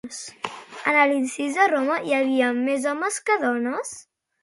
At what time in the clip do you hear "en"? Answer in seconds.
0.91-0.97